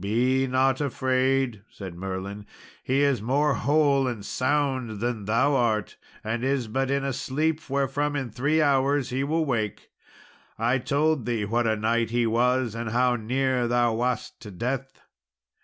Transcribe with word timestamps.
"Be 0.00 0.46
not 0.46 0.80
afraid," 0.80 1.62
said 1.68 1.96
Merlin; 1.96 2.46
"he 2.84 3.00
is 3.02 3.20
more 3.20 3.54
whole 3.54 4.06
and 4.06 4.24
sound 4.24 5.00
than 5.00 5.24
thou 5.24 5.56
art, 5.56 5.96
and 6.22 6.44
is 6.44 6.68
but 6.68 6.88
in 6.88 7.02
a 7.02 7.12
sleep, 7.12 7.68
wherefrom 7.68 8.14
in 8.14 8.30
three 8.30 8.62
hours' 8.62 9.08
time 9.10 9.16
he 9.16 9.24
will 9.24 9.38
awake. 9.38 9.90
I 10.56 10.78
told 10.78 11.26
thee 11.26 11.44
what 11.44 11.66
a 11.66 11.74
knight 11.74 12.10
he 12.10 12.28
was, 12.28 12.76
and 12.76 12.90
how 12.90 13.16
near 13.16 13.66
thou 13.66 13.94
wast 13.94 14.38
to 14.42 14.52
death. 14.52 15.00